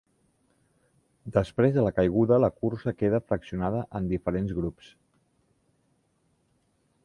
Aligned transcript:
Després 1.35 1.75
de 1.75 1.83
la 1.87 1.91
caiguda 1.99 2.39
la 2.45 2.49
cursa 2.63 2.95
quedà 3.03 3.21
fraccionada 3.27 3.85
en 4.01 4.11
diferents 4.15 4.57
grups. 4.61 4.93